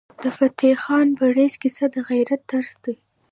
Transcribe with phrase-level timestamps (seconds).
[0.23, 2.95] د فتح خان بړیڅ کیسه د غیرت درس دی.